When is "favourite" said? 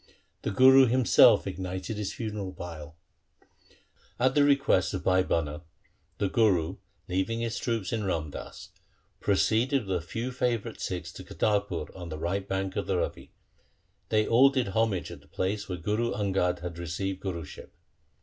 10.31-10.81